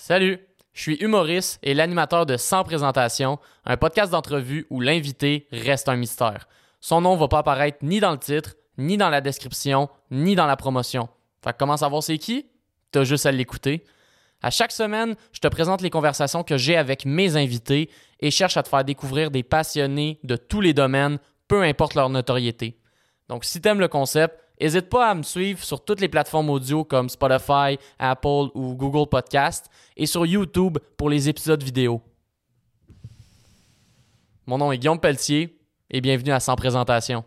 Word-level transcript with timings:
Salut, 0.00 0.38
je 0.74 0.80
suis 0.80 0.94
humoriste 0.98 1.58
et 1.64 1.74
l'animateur 1.74 2.24
de 2.24 2.36
Sans 2.36 2.62
présentation, 2.62 3.40
un 3.64 3.76
podcast 3.76 4.12
d'entrevue 4.12 4.64
où 4.70 4.80
l'invité 4.80 5.48
reste 5.50 5.88
un 5.88 5.96
mystère. 5.96 6.46
Son 6.78 7.00
nom 7.00 7.16
va 7.16 7.26
pas 7.26 7.40
apparaître 7.40 7.78
ni 7.82 7.98
dans 7.98 8.12
le 8.12 8.18
titre, 8.18 8.54
ni 8.78 8.96
dans 8.96 9.10
la 9.10 9.20
description, 9.20 9.88
ni 10.12 10.36
dans 10.36 10.46
la 10.46 10.54
promotion. 10.54 11.08
Fait 11.42 11.52
que 11.52 11.58
comment 11.58 11.76
savoir 11.76 12.04
c'est 12.04 12.16
qui? 12.16 12.46
T'as 12.92 13.02
juste 13.02 13.26
à 13.26 13.32
l'écouter. 13.32 13.82
À 14.40 14.50
chaque 14.50 14.70
semaine, 14.70 15.16
je 15.32 15.40
te 15.40 15.48
présente 15.48 15.82
les 15.82 15.90
conversations 15.90 16.44
que 16.44 16.56
j'ai 16.56 16.76
avec 16.76 17.04
mes 17.04 17.36
invités 17.36 17.90
et 18.20 18.30
cherche 18.30 18.56
à 18.56 18.62
te 18.62 18.68
faire 18.68 18.84
découvrir 18.84 19.32
des 19.32 19.42
passionnés 19.42 20.20
de 20.22 20.36
tous 20.36 20.60
les 20.60 20.74
domaines, 20.74 21.18
peu 21.48 21.64
importe 21.64 21.96
leur 21.96 22.08
notoriété. 22.08 22.78
Donc 23.28 23.44
si 23.44 23.60
t'aimes 23.60 23.80
le 23.80 23.88
concept, 23.88 24.38
N'hésite 24.60 24.88
pas 24.88 25.10
à 25.10 25.14
me 25.14 25.22
suivre 25.22 25.62
sur 25.62 25.84
toutes 25.84 26.00
les 26.00 26.08
plateformes 26.08 26.50
audio 26.50 26.84
comme 26.84 27.08
Spotify, 27.08 27.78
Apple 27.98 28.50
ou 28.54 28.74
Google 28.74 29.08
Podcast 29.08 29.70
et 29.96 30.06
sur 30.06 30.26
YouTube 30.26 30.78
pour 30.96 31.08
les 31.08 31.28
épisodes 31.28 31.62
vidéo. 31.62 32.02
Mon 34.46 34.58
nom 34.58 34.72
est 34.72 34.78
Guillaume 34.78 34.98
Pelletier 34.98 35.58
et 35.90 36.00
bienvenue 36.00 36.32
à 36.32 36.40
Sans 36.40 36.56
Présentation. 36.56 37.24